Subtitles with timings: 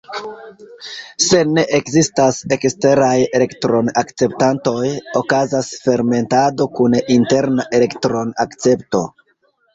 [1.25, 3.09] Se ne ekzistas eksteraj
[3.41, 4.87] elektron-akceptantoj,
[5.21, 9.07] okazas fermentado kun interna elektron-akcepto.